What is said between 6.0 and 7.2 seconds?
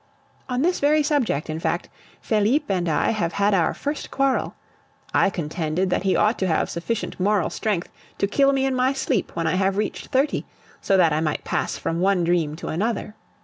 he ought to have sufficient